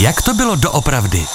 [0.00, 1.26] Jak to bylo doopravdy?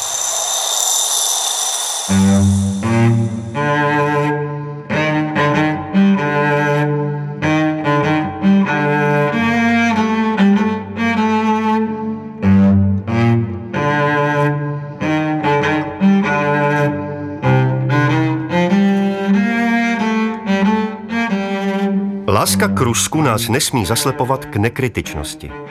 [22.28, 25.65] Láska k Rusku nás nesmí zaslepovat k nekritičnosti.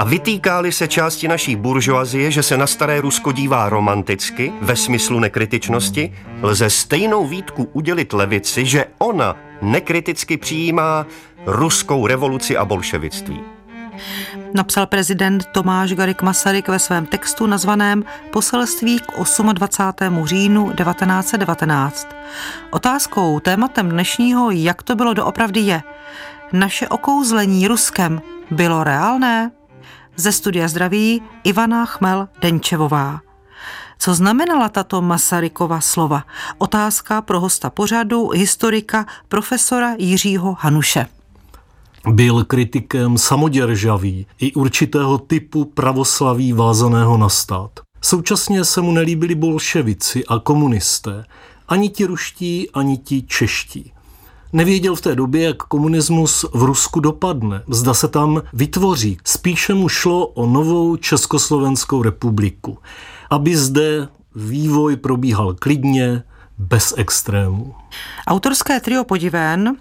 [0.00, 5.20] A vytýkáli se části naší buržoazie, že se na staré Rusko dívá romanticky, ve smyslu
[5.20, 11.06] nekritičnosti, lze stejnou výtku udělit levici, že ona nekriticky přijímá
[11.46, 13.40] ruskou revoluci a bolševictví.
[14.54, 19.04] Napsal prezident Tomáš Garik Masaryk ve svém textu nazvaném Poselství k
[19.52, 20.26] 28.
[20.26, 22.08] říjnu 1919.
[22.70, 25.82] Otázkou, tématem dnešního, jak to bylo doopravdy je,
[26.52, 29.50] naše okouzlení Ruskem bylo reálné?
[30.16, 33.20] Ze studia zdraví Ivana Chmel Denčevová.
[33.98, 36.22] Co znamenala tato Masarykova slova?
[36.58, 41.06] Otázka pro hosta pořadu, historika, profesora Jiřího Hanuše.
[42.06, 47.70] Byl kritikem samoděržavý i určitého typu pravoslaví vázaného na stát.
[48.02, 51.24] Současně se mu nelíbili bolševici a komunisté,
[51.68, 53.92] ani ti ruští, ani ti čeští.
[54.52, 59.18] Nevěděl v té době, jak komunismus v Rusku dopadne, zda se tam vytvoří.
[59.24, 62.78] Spíše mu šlo o novou Československou republiku,
[63.30, 66.22] aby zde vývoj probíhal klidně,
[66.58, 67.74] bez extrémů.
[68.26, 69.76] Autorské trio Podiven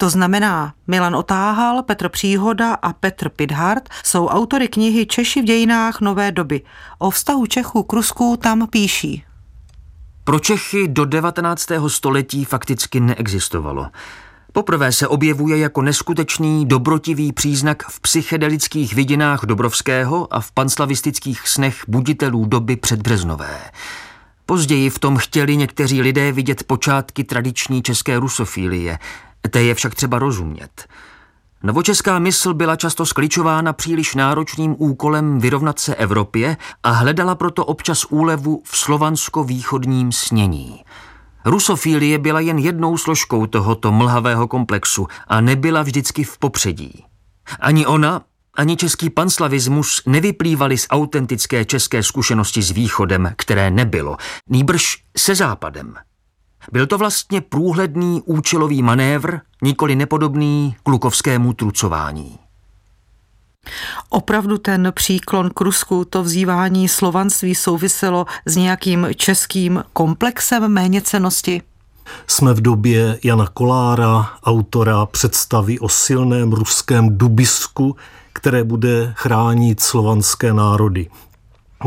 [0.00, 6.00] to znamená, Milan Otáhal, Petr Příhoda a Petr Pidhart jsou autory knihy Češi v dějinách
[6.00, 6.62] nové doby.
[6.98, 9.24] O vztahu Čechů k Rusku tam píší.
[10.24, 11.68] Pro Čechy do 19.
[11.88, 13.86] století fakticky neexistovalo.
[14.52, 21.82] Poprvé se objevuje jako neskutečný, dobrotivý příznak v psychedelických vidinách Dobrovského a v panslavistických snech
[21.88, 23.60] buditelů doby předbřeznové.
[24.46, 28.98] Později v tom chtěli někteří lidé vidět počátky tradiční české rusofílie,
[29.50, 30.88] Té je však třeba rozumět.
[31.62, 38.04] Novočeská mysl byla často skličována příliš náročným úkolem vyrovnat se Evropě a hledala proto občas
[38.04, 40.84] úlevu v slovansko-východním snění.
[41.44, 47.04] Rusofílie byla jen jednou složkou tohoto mlhavého komplexu a nebyla vždycky v popředí.
[47.60, 48.22] Ani ona,
[48.54, 54.16] ani český panslavismus nevyplývali z autentické české zkušenosti s východem, které nebylo,
[54.48, 55.94] nýbrž se západem–
[56.72, 62.38] byl to vlastně průhledný účelový manévr, nikoli nepodobný klukovskému trucování.
[64.08, 71.62] Opravdu ten příklon k Rusku, to vzývání slovanství souviselo s nějakým českým komplexem méněcenosti?
[72.26, 77.96] Jsme v době Jana Kolára, autora představy o silném ruském dubisku,
[78.32, 81.10] které bude chránit slovanské národy.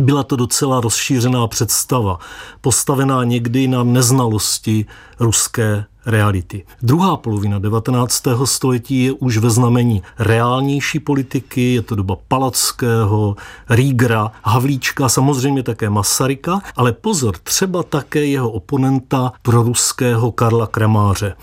[0.02, 2.20] Byla to docela rozšířená představa,
[2.62, 4.86] postavená někdy na neznalosti
[5.20, 6.66] ruské reality.
[6.82, 8.24] Druhá polovina 19.
[8.46, 13.36] století je už ve znamení reálnější politiky, je to doba Palackého,
[13.70, 21.36] Rígra, Havlíčka, samozřejmě také Masaryka, ale pozor, třeba také jeho oponenta pro ruského Karla Kramáře.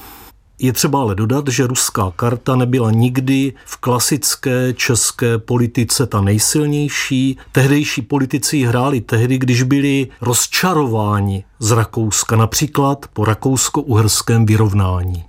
[0.62, 7.38] Je třeba ale dodat, že ruská karta nebyla nikdy v klasické české politice ta nejsilnější.
[7.53, 15.25] Tehdejší politici ji hráli tehdy, když byli rozčarováni z Rakouska, například po rakousko-uherském vyrovnání.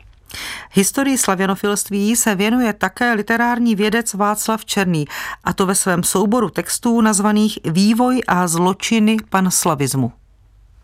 [0.72, 5.06] Historii slavěnofilství se věnuje také literární vědec Václav Černý,
[5.44, 10.12] a to ve svém souboru textů nazvaných Vývoj a zločiny panslavismu.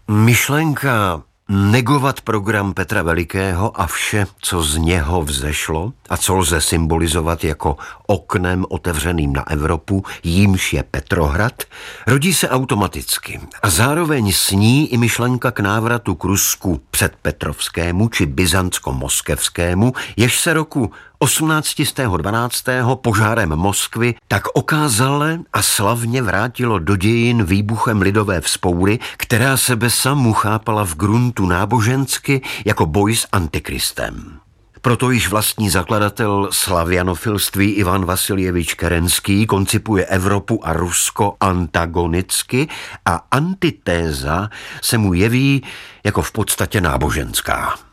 [0.07, 7.43] Myšlenka negovat program Petra Velikého a vše, co z něho vzešlo a co lze symbolizovat
[7.43, 7.77] jako
[8.07, 11.63] oknem otevřeným na Evropu, jímž je Petrohrad,
[12.07, 18.25] rodí se automaticky a zároveň sní i myšlenka k návratu k Rusku před Petrovskému či
[18.25, 20.91] byzantsko-moskevskému, jež se roku
[21.25, 22.65] 1812.
[22.95, 30.33] požárem Moskvy tak okázale a slavně vrátilo do dějin výbuchem lidové vzpoury, která sebe samu
[30.33, 34.39] chápala v gruntu nábožensky jako boj s antikristem.
[34.81, 42.67] Proto již vlastní zakladatel slavianofilství Ivan Vasiljevič Kerenský koncipuje Evropu a Rusko antagonicky
[43.05, 44.49] a antitéza
[44.81, 45.63] se mu jeví
[46.03, 47.86] jako v podstatě náboženská.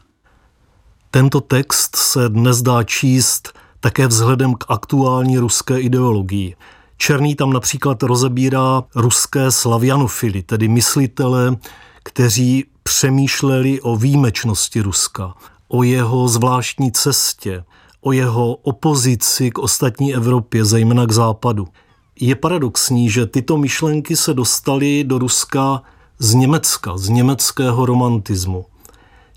[1.15, 6.57] Tento text se dnes dá číst také vzhledem k aktuální ruské ideologii.
[6.97, 11.57] Černý tam například rozebírá ruské slavianofily, tedy myslitele,
[12.03, 15.35] kteří přemýšleli o výjimečnosti Ruska,
[15.69, 17.65] o jeho zvláštní cestě,
[18.01, 21.69] o jeho opozici k ostatní Evropě, zejména k západu.
[22.21, 25.83] je paradoxní, že tyto myšlenky se dostaly do Ruska
[26.19, 28.65] z Německa, z německého romantismu.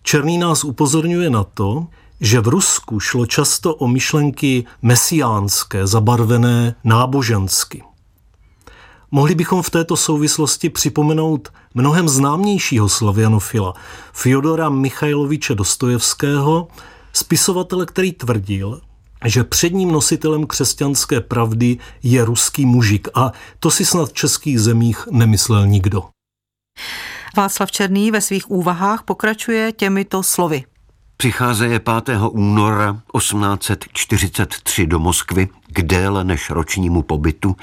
[0.08, 1.92] Černý nás upozorňuje na to,
[2.24, 7.84] že v Rusku šlo často o myšlenky mesiánské, zabarvené nábožensky.
[9.12, 13.74] Mohli bychom v této souvislosti připomenout mnohem známějšího slavianofila,
[14.14, 16.68] Fyodora Michajloviče Dostojevského,
[17.14, 18.82] spisovatele, který tvrdil,
[19.26, 25.08] že předním nositelem křesťanské pravdy je ruský mužik a to si snad v českých zemích
[25.12, 26.04] nemyslel nikdo.
[27.38, 30.64] Václav Černý ve svých úvahách pokračuje těmito slovy.
[31.18, 32.18] Přicházeje 5.
[32.30, 37.56] února 1843 do Moskvy k déle než ročnímu pobytu.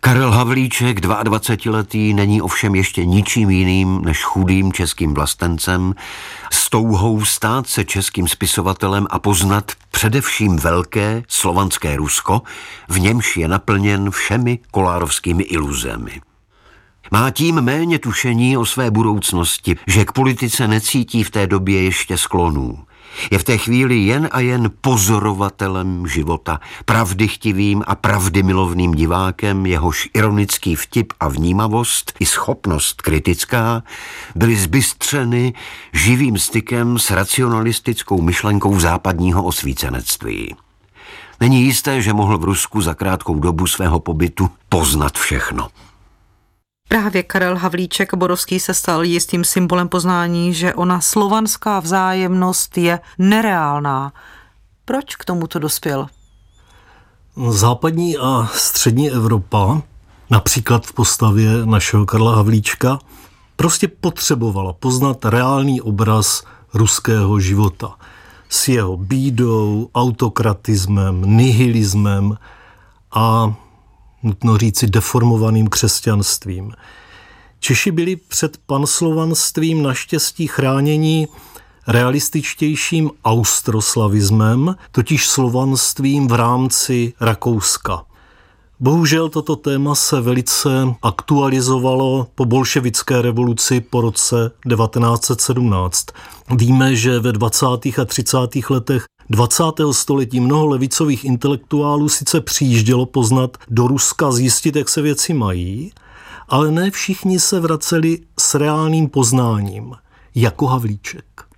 [0.00, 5.94] Karel Havlíček, 22-letý, není ovšem ještě ničím jiným než chudým českým vlastencem,
[6.52, 12.42] s touhou stát se českým spisovatelem a poznat především velké slovanské Rusko,
[12.88, 16.20] v němž je naplněn všemi kolárovskými iluzemi.
[17.10, 22.18] Má tím méně tušení o své budoucnosti, že k politice necítí v té době ještě
[22.18, 22.78] sklonů.
[23.30, 30.08] Je v té chvíli jen a jen pozorovatelem života, pravdychtivým a pravdy milovným divákem, jehož
[30.14, 33.82] ironický vtip a vnímavost i schopnost kritická
[34.34, 35.54] byly zbystřeny
[35.92, 40.54] živým stykem s racionalistickou myšlenkou západního osvícenectví.
[41.40, 45.68] Není jisté, že mohl v Rusku za krátkou dobu svého pobytu poznat všechno.
[46.90, 54.12] Právě Karel Havlíček Borovský se stal jistým symbolem poznání, že ona slovanská vzájemnost je nereálná.
[54.84, 56.06] Proč k tomuto dospěl?
[57.48, 59.82] Západní a střední Evropa,
[60.30, 62.98] například v postavě našeho Karla Havlíčka,
[63.56, 66.42] prostě potřebovala poznat reálný obraz
[66.74, 67.94] ruského života
[68.48, 72.36] s jeho bídou, autokratismem, nihilismem
[73.10, 73.54] a
[74.22, 76.72] nutno říci deformovaným křesťanstvím.
[77.60, 81.28] Češi byli před panslovanstvím naštěstí chráněni
[81.86, 88.09] realističtějším austroslavismem, totiž slovanstvím v rámci Rakouska.
[88.82, 90.68] Bohužel toto téma se velice
[91.02, 96.06] aktualizovalo po bolševické revoluci po roce 1917.
[96.56, 97.66] Víme, že ve 20.
[98.02, 98.36] a 30.
[98.70, 99.64] letech 20.
[99.92, 105.92] století mnoho levicových intelektuálů sice přijíždělo poznat do Ruska, zjistit, jak se věci mají,
[106.48, 109.94] ale ne všichni se vraceli s reálným poznáním,
[110.34, 111.49] jako Havlíček.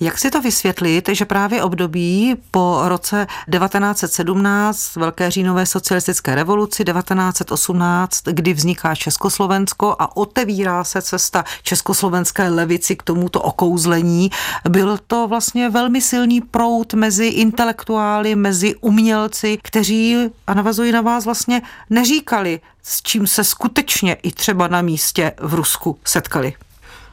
[0.00, 8.22] Jak si to vysvětlit, že právě období po roce 1917, Velké říjnové socialistické revoluci, 1918,
[8.24, 14.30] kdy vzniká Československo a otevírá se cesta československé levici k tomuto okouzlení,
[14.68, 20.16] byl to vlastně velmi silný prout mezi intelektuály, mezi umělci, kteří,
[20.46, 25.54] a navazuji na vás, vlastně neříkali, s čím se skutečně i třeba na místě v
[25.54, 26.54] Rusku setkali.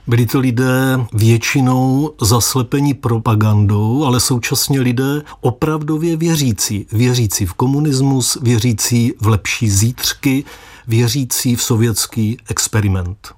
[0.08, 6.88] Byli to lidé většinou zaslepení propagandou, ale současně lidé opravdově věřící.
[6.92, 10.44] Věřící v komunismus, věřící v lepší zítřky,
[10.88, 13.32] věřící v sovětský experiment.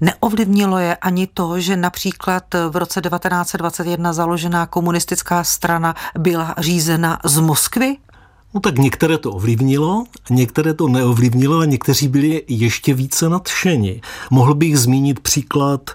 [0.00, 7.38] Neovlivnilo je ani to, že například v roce 1921 založená komunistická strana byla řízena z
[7.38, 7.96] Moskvy?
[8.54, 14.00] No tak některé to ovlivnilo, některé to neovlivnilo a někteří byli ještě více nadšeni.
[14.30, 15.90] Mohl bych zmínit příklad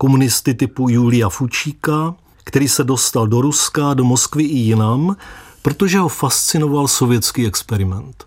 [0.00, 2.14] komunisty typu Julia Fučíka,
[2.44, 5.16] který se dostal do Ruska, do Moskvy i jinam,
[5.62, 8.24] protože ho fascinoval sovětský experiment.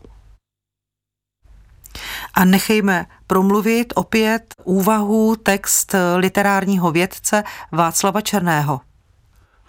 [2.34, 8.82] A nechejme promluvit opět úvahu text literárního vědce Václava Černého.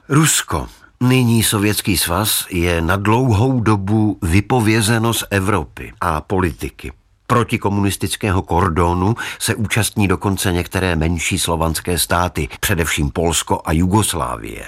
[0.09, 0.69] Rusko,
[1.01, 6.93] nyní Sovětský svaz, je na dlouhou dobu vypovězeno z Evropy a politiky
[7.27, 14.65] protikomunistického kordonu se účastní dokonce některé menší slovanské státy, především Polsko a Jugoslávie.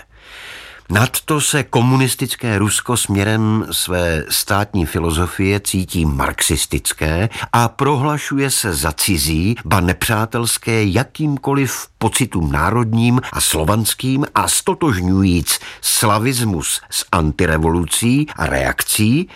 [0.91, 9.57] Nadto se komunistické Rusko směrem své státní filozofie cítí marxistické a prohlašuje se za cizí,
[9.65, 19.29] ba nepřátelské jakýmkoliv pocitům národním a slovanským a stotožňujíc slavismus s antirevolucí a reakcí,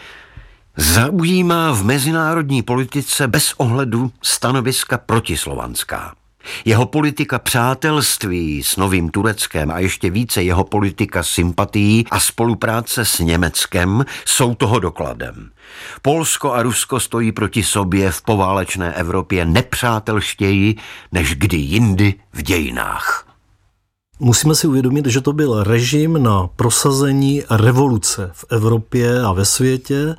[0.81, 6.15] zaujímá v mezinárodní politice bez ohledu stanoviska protislovanská.
[6.65, 13.19] Jeho politika přátelství s Novým Tureckem a ještě více jeho politika sympatií a spolupráce s
[13.19, 15.51] Německem jsou toho dokladem.
[16.03, 20.77] Polsko a Rusko stojí proti sobě v poválečné Evropě nepřátelštěji
[21.13, 23.27] než kdy jindy v dějinách.
[24.21, 30.17] Musíme si uvědomit, že to byl režim na prosazení revoluce v Evropě a ve světě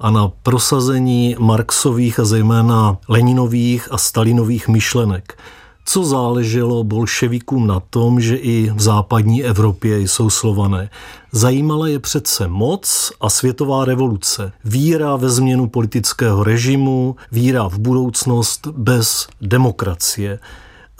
[0.00, 5.38] a na prosazení Marxových a zejména Leninových a Stalinových myšlenek.
[5.84, 10.90] Co záleželo bolševikům na tom, že i v západní Evropě jsou slované?
[11.32, 14.52] Zajímala je přece moc a světová revoluce.
[14.64, 20.38] Víra ve změnu politického režimu, víra v budoucnost bez demokracie.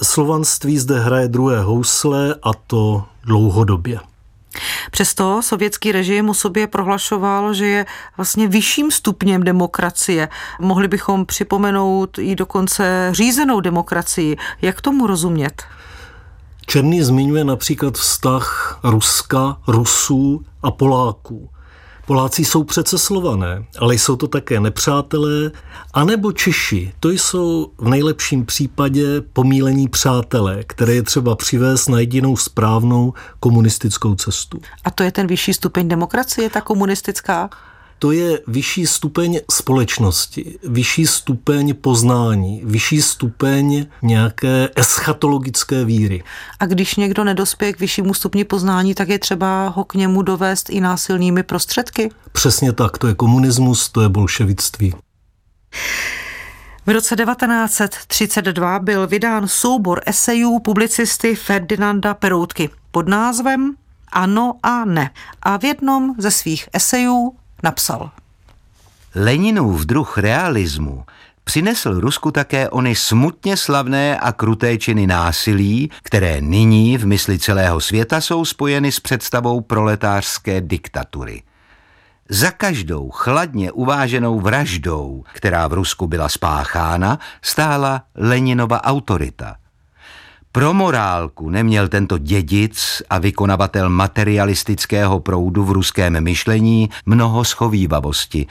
[0.03, 3.99] Slovanství zde hraje druhé housle a to dlouhodobě.
[4.99, 7.87] Přesto sovětský režim o sobě prohlašoval, že je
[8.17, 10.29] vlastně vyšším stupněm demokracie.
[10.61, 14.37] Mohli bychom připomenout i dokonce řízenou demokracii.
[14.63, 15.63] Jak tomu rozumět?
[16.67, 21.51] Černý zmiňuje například vztah Ruska, Rusů a Poláků.
[22.09, 25.51] Poláci jsou přece slované, ale jsou to také nepřátelé,
[25.95, 26.93] anebo Češi.
[27.01, 34.15] To jsou v nejlepším případě pomílení přátelé, které je třeba přivést na jedinou správnou komunistickou
[34.15, 34.61] cestu.
[34.85, 37.51] A to je ten vyšší stupeň demokracie, ta komunistická?
[37.99, 46.25] To je vyšší stupeň společnosti, vyšší stupeň poznání, vyšší stupeň nějaké eschatologické víry.
[46.61, 50.71] A když někdo nedospěje k vyššímu stupni poznání, tak je třeba ho k němu dovést
[50.71, 52.11] i násilnými prostředky?
[52.33, 54.95] Přesně tak, to je komunismus, to je bolševictví.
[56.87, 63.75] V roce 1932 byl vydán soubor esejů publicisty Ferdinanda Peroutky pod názvem
[64.13, 65.11] Ano a ne.
[65.43, 68.11] A v jednom ze svých esejů napsal.
[69.15, 71.05] Leninův druh realismu
[71.45, 77.81] přinesl Rusku také ony smutně slavné a kruté činy násilí, které nyní v mysli celého
[77.81, 81.43] světa jsou spojeny s představou proletářské diktatury.
[82.29, 89.57] Za každou chladně uváženou vraždou, která v Rusku byla spáchána, stála Leninova autorita–
[90.59, 98.47] pro morálku neměl tento dědic a vykonavatel materialistického proudu v ruském myšlení mnoho schovývavosti.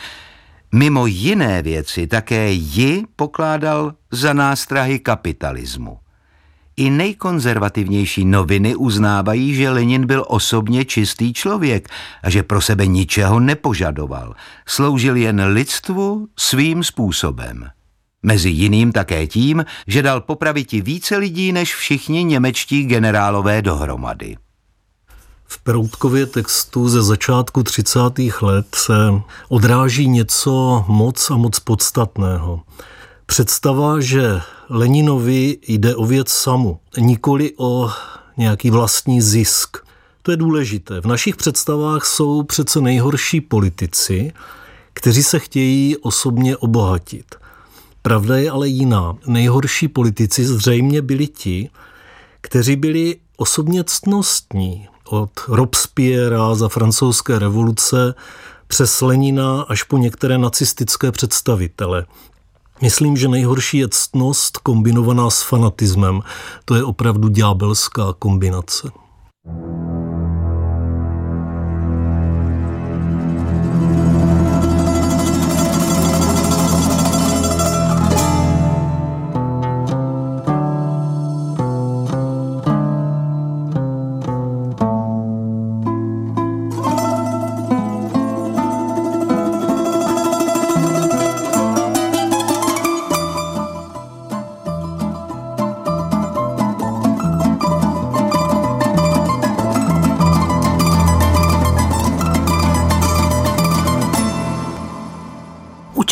[0.72, 5.98] Mimo jiné věci také ji pokládal za nástrahy kapitalismu.
[6.78, 11.90] I nejkonzervativnější noviny uznávají, že Lenin byl osobně čistý člověk
[12.24, 14.36] a že pro sebe ničeho nepožadoval.
[14.66, 17.70] Sloužil jen lidstvu svým způsobem.
[18.24, 24.38] Mezi jiným také tím, že dal popraviti více lidí než všichni němečtí generálové dohromady.
[25.46, 28.00] V Peroutkově textu ze začátku 30.
[28.42, 28.94] let se
[29.50, 32.62] odráží něco moc a moc podstatného.
[33.26, 37.92] Představa, že Leninovi jde o věc samu, nikoli o
[38.38, 39.78] nějaký vlastní zisk.
[40.22, 41.02] To je důležité.
[41.02, 44.34] V našich představách jsou přece nejhorší politici,
[44.94, 47.26] kteří se chtějí osobně obohatit–
[48.08, 49.16] Pravda je ale jiná.
[49.26, 51.70] Nejhorší politici zřejmě byli ti,
[52.42, 54.88] kteří byli osobně ctnostní.
[55.10, 58.14] Od Robespierre za francouzské revoluce
[58.68, 62.06] přes Lenina až po některé nacistické představitele.
[62.82, 66.22] Myslím, že nejhorší je ctnost kombinovaná s fanatismem.
[66.66, 68.92] To je opravdu ďábelská kombinace.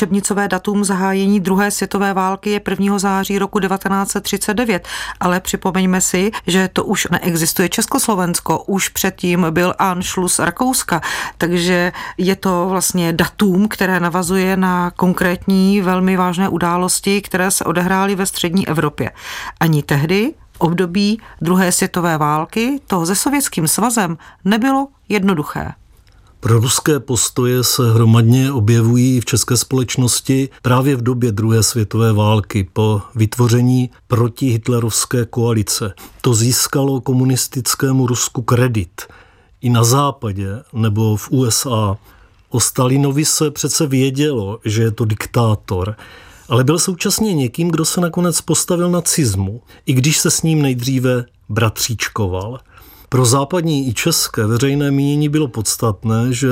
[0.06, 3.00] Učebnicové datum zahájení druhé světové války je 1.
[3.00, 4.88] září roku 1939,
[5.20, 11.02] ale připomeňme si, že to už neexistuje Československo, už předtím byl Anschluss Rakouska,
[11.38, 18.16] takže je to vlastně datum, které navazuje na konkrétní velmi vážné události, které se odehrály
[18.16, 19.12] ve střední Evropě.
[19.60, 25.74] Ani tehdy období druhé světové války to se sovětským svazem nebylo jednoduché.
[26.46, 32.70] Pro ruské postoje se hromadně objevují v české společnosti právě v době druhé světové války
[32.74, 35.94] po vytvoření protihitlerovské koalice.
[36.22, 39.02] To získalo komunistickému Rusku kredit
[39.62, 41.98] i na západě nebo v USA.
[42.50, 45.96] O Stalinovi se přece vědělo, že je to diktátor,
[46.50, 51.26] ale byl současně někým, kdo se nakonec postavil nacizmu, i když se s ním nejdříve
[51.50, 52.60] bratříčkoval–
[53.16, 56.50] pro západní i české veřejné mínění bylo podstatné, že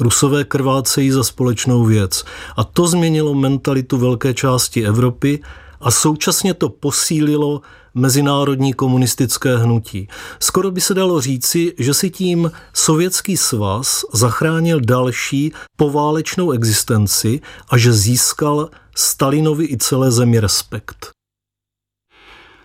[0.00, 2.24] Rusové krvácejí za společnou věc.
[2.56, 5.40] A to změnilo mentalitu velké části Evropy
[5.80, 7.60] a současně to posílilo
[7.94, 10.08] mezinárodní komunistické hnutí.
[10.40, 17.78] Skoro by se dalo říci, že si tím Sovětský svaz zachránil další poválečnou existenci a
[17.78, 21.17] že získal Stalinovi i celé zemi respekt.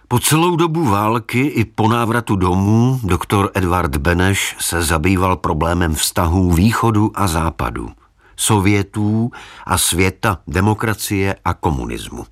[0.08, 6.52] Po celou dobu války i po návratu domů doktor Edward Beneš se zabýval problémem vztahů
[6.52, 7.90] východu a západu,
[8.36, 9.32] Sovětů
[9.66, 12.26] a světa demokracie a komunismu.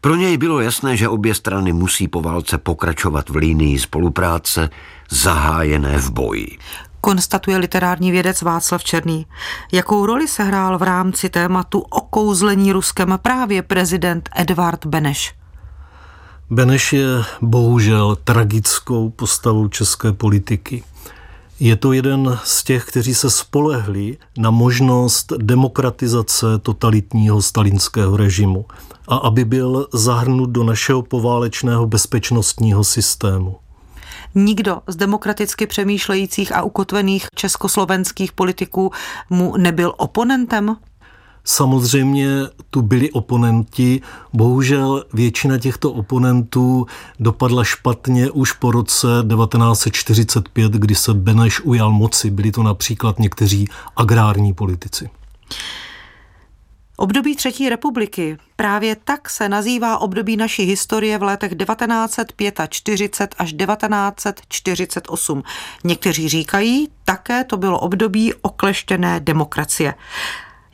[0.00, 4.70] Pro něj bylo jasné, že obě strany musí po válce pokračovat v línii spolupráce
[5.10, 6.58] zahájené v boji.
[7.00, 9.26] Konstatuje literární vědec Václav Černý.
[9.72, 15.37] Jakou roli se hrál v rámci tématu okouzlení Ruskem právě prezident Edvard Beneš?
[16.50, 17.06] Beneš je
[17.40, 20.84] bohužel tragickou postavou české politiky.
[21.60, 28.66] Je to jeden z těch, kteří se spolehli na možnost demokratizace totalitního stalinského režimu
[29.08, 33.56] a aby byl zahrnut do našeho poválečného bezpečnostního systému.
[34.34, 38.90] Nikdo z demokraticky přemýšlejících a ukotvených československých politiků
[39.30, 40.76] mu nebyl oponentem?
[41.44, 42.28] Samozřejmě
[42.70, 44.00] tu byli oponenti,
[44.32, 46.86] bohužel většina těchto oponentů
[47.20, 52.30] dopadla špatně už po roce 1945, kdy se Beneš ujal moci.
[52.30, 55.10] Byli to například někteří agrární politici.
[57.00, 58.38] Období Třetí republiky.
[58.56, 65.42] Právě tak se nazývá období naší historie v letech 1945 až 1948.
[65.84, 69.94] Někteří říkají, také to bylo období okleštěné demokracie.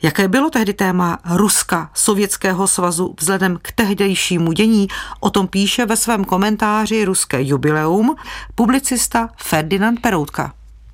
[0.05, 4.87] Jaké bylo tehdy téma Ruska, Sovětského svazu vzhledem k tehdejšímu dění,
[5.19, 8.15] o tom píše ve svém komentáři Ruské jubileum
[8.55, 10.53] publicista Ferdinand Peroutka.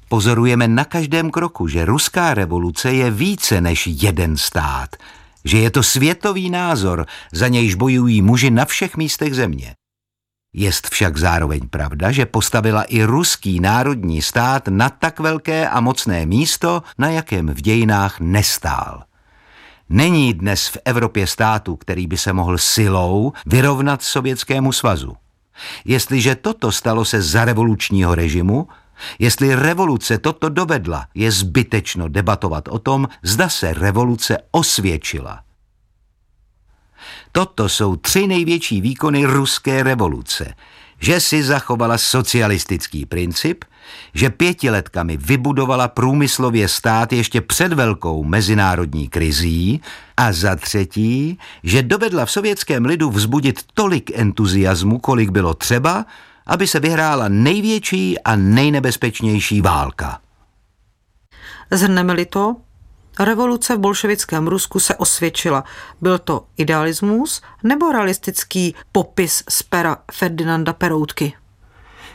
[0.09, 4.95] Pozorujeme na každém kroku, že ruská revoluce je více než jeden stát,
[5.45, 9.75] že je to světový názor, za nějž bojují muži na všech místech země.
[10.53, 16.25] Jest však zároveň pravda, že postavila i ruský národní stát na tak velké a mocné
[16.25, 19.03] místo, na jakém v dějinách nestál.
[19.89, 25.15] Není dnes v Evropě státu, který by se mohl silou vyrovnat Sovětskému svazu.
[25.85, 28.67] Jestliže toto stalo se za revolučního režimu,
[29.19, 35.43] jestli revoluce toto dovedla, je zbytečno debatovat o tom, zda se revoluce osvědčila.
[37.31, 40.53] Toto jsou tři největší výkony ruské revoluce.
[40.99, 43.65] Že si zachovala socialistický princip,
[44.13, 49.81] že pětiletkami vybudovala průmyslově stát ještě před velkou mezinárodní krizí
[50.17, 56.05] a za třetí, že dovedla v sovětském lidu vzbudit tolik entuziasmu, kolik bylo třeba,
[56.45, 60.19] aby se vyhrála největší a nejnebezpečnější válka.
[61.71, 62.55] Zhrneme-li to,
[63.19, 65.63] Revoluce v bolševickém Rusku se osvědčila.
[66.01, 71.33] Byl to idealismus nebo realistický popis z pera Ferdinanda Peroutky?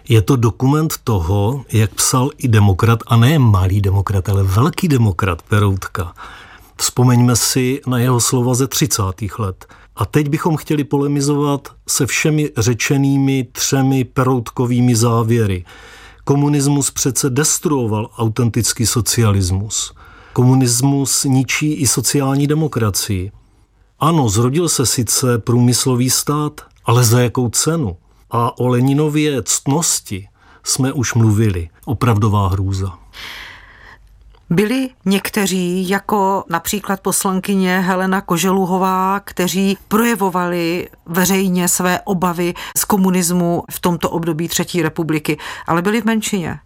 [0.08, 5.42] Je to dokument toho, jak psal i demokrat, a ne malý demokrat, ale velký demokrat
[5.42, 6.14] Peroutka.
[6.76, 9.02] Vzpomeňme si na jeho slova ze 30.
[9.38, 9.66] let.
[9.96, 15.64] A teď bychom chtěli polemizovat se všemi řečenými třemi peroutkovými závěry.
[16.24, 19.94] Komunismus přece destruoval autentický socialismus.
[20.36, 23.32] Komunismus ničí i sociální demokracii.
[24.00, 27.96] Ano, zrodil se sice průmyslový stát, ale za jakou cenu?
[28.30, 30.28] A o Leninově ctnosti
[30.64, 31.68] jsme už mluvili.
[31.84, 32.98] Opravdová hrůza.
[34.50, 43.80] Byli někteří, jako například poslankyně Helena Koželuhová, kteří projevovali veřejně své obavy z komunismu v
[43.80, 46.58] tomto období Třetí republiky, ale byli v menšině.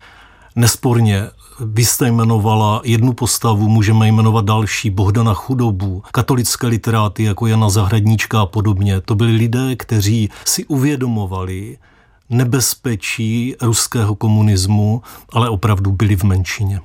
[0.57, 1.31] Nesporně
[1.61, 8.41] vy jste jmenovala jednu postavu, můžeme jmenovat další, Bohdana Chudobu, katolické literáty jako Jana Zahradníčka
[8.41, 9.01] a podobně.
[9.01, 11.79] To byli lidé, kteří si uvědomovali
[12.31, 16.81] nebezpečí ruského komunismu, ale opravdu byli v menšině.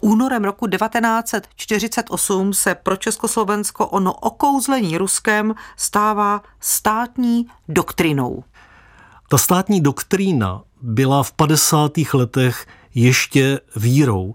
[0.00, 8.44] Únorem roku 1948 se pro Československo ono okouzlení Ruskem stává státní doktrinou.
[9.28, 11.92] Ta státní doktrína byla v 50.
[12.14, 14.34] letech ještě vírou.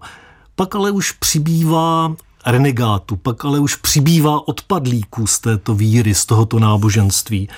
[0.54, 2.16] Pak ale už přibývá
[2.46, 7.48] renegátu, pak ale už přibývá odpadlíků z této víry, z tohoto náboženství.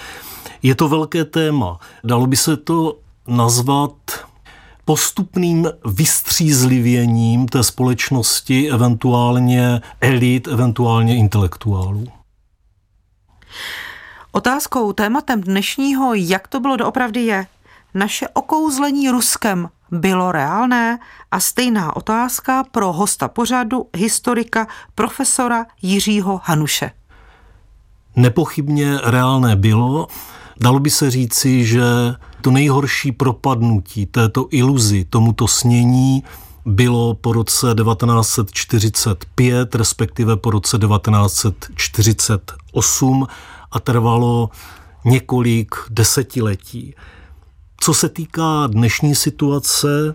[0.62, 1.78] Je to velké téma.
[2.04, 3.92] Dalo by se to nazvat
[4.84, 12.06] postupným vystřízlivěním té společnosti, eventuálně elit, eventuálně intelektuálů.
[14.32, 17.46] Otázkou, tématem dnešního, jak to bylo doopravdy je,
[17.94, 20.98] naše okouzlení Ruskem bylo reálné
[21.30, 26.90] a stejná otázka pro hosta pořadu, historika, profesora Jiřího Hanuše.
[28.16, 30.06] Nepochybně reálné bylo.
[30.60, 31.82] Dalo by se říci, že
[32.40, 36.24] to nejhorší propadnutí této iluzi, tomuto snění,
[36.66, 43.26] bylo po roce 1945, respektive po roce 1948
[43.72, 44.50] a trvalo
[45.04, 46.94] několik desetiletí.
[47.80, 50.14] Co se týká dnešní situace,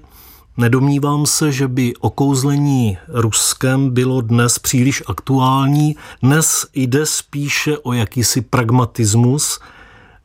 [0.58, 5.95] Nedomnívám se, že by okouzlení Ruskem bylo dnes příliš aktuální.
[6.21, 9.60] Dnes jde spíše o jakýsi pragmatismus,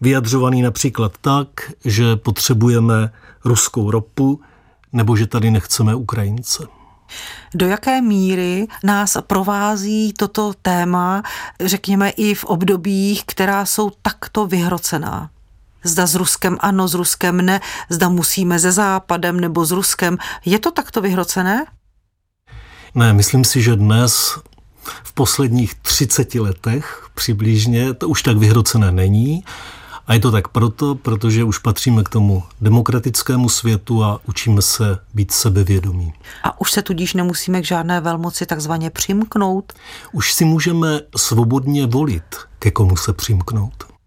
[0.01, 1.49] vyjadřovaný například tak,
[1.85, 3.13] že potřebujeme
[3.45, 4.41] ruskou ropu
[4.93, 6.67] nebo že tady nechceme Ukrajince.
[7.55, 11.23] Do jaké míry nás provází toto téma,
[11.65, 15.31] řekněme i v obdobích, která jsou takto vyhrocená?
[15.89, 20.19] Zda s Ruskem ano, s Ruskem ne, zda musíme se Západem nebo s Ruskem.
[20.45, 21.67] Je to takto vyhrocené?
[22.95, 24.39] Ne, myslím si, že dnes
[25.03, 29.45] v posledních 30 letech přibližně to už tak vyhrocené není.
[30.07, 34.99] A je to tak proto, protože už patříme k tomu demokratickému světu a učíme se
[35.15, 36.13] být sebevědomí.
[36.43, 39.73] A už se tudíž nemusíme k žádné velmoci takzvaně přimknout?
[40.13, 43.98] Už si můžeme svobodně volit, ke komu se přimknout.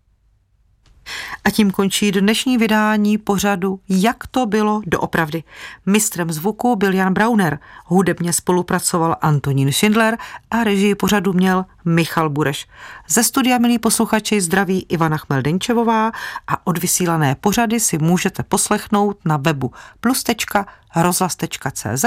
[1.43, 5.43] A tím končí dnešní vydání pořadu Jak to bylo doopravdy.
[5.85, 10.17] Mistrem zvuku byl Jan Brauner, hudebně spolupracoval Antonín Schindler
[10.51, 12.67] a režii pořadu měl Michal Bureš.
[13.07, 16.11] Ze studia, milí posluchači, zdraví Ivana Chmeldenčevová
[16.47, 22.05] a odvysílané pořady si můžete poslechnout na webu plus.rozhlas.cz,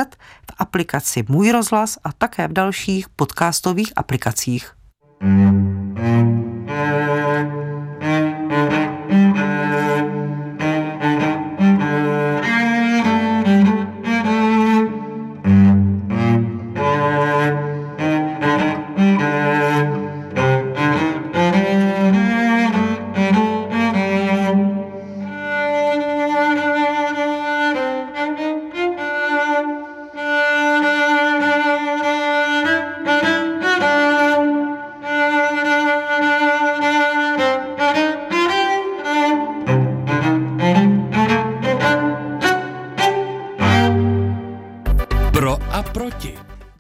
[0.51, 4.73] v aplikaci Můj rozhlas a také v dalších podcastových aplikacích.
[5.21, 5.54] Mm,